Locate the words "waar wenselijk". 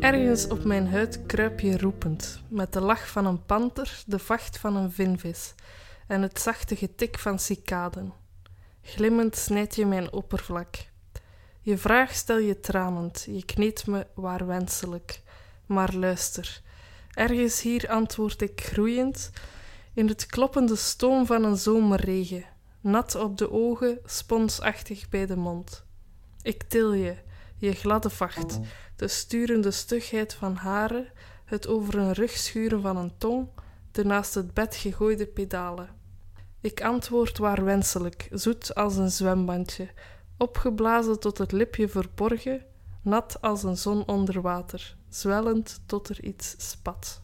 14.14-15.22, 37.38-38.28